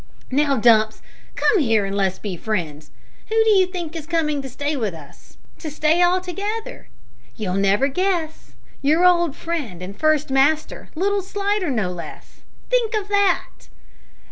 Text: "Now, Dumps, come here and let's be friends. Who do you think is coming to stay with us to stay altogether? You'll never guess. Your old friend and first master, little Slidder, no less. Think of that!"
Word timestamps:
"Now, 0.31 0.57
Dumps, 0.57 1.03
come 1.35 1.59
here 1.59 1.85
and 1.85 1.95
let's 1.95 2.17
be 2.17 2.35
friends. 2.35 2.89
Who 3.29 3.35
do 3.43 3.51
you 3.51 3.67
think 3.67 3.95
is 3.95 4.07
coming 4.07 4.41
to 4.41 4.49
stay 4.49 4.75
with 4.75 4.95
us 4.95 5.37
to 5.59 5.69
stay 5.69 6.01
altogether? 6.03 6.89
You'll 7.35 7.53
never 7.53 7.87
guess. 7.87 8.55
Your 8.81 9.05
old 9.05 9.35
friend 9.35 9.79
and 9.79 9.95
first 9.95 10.31
master, 10.31 10.89
little 10.95 11.21
Slidder, 11.21 11.69
no 11.69 11.91
less. 11.91 12.41
Think 12.71 12.95
of 12.95 13.09
that!" 13.09 13.67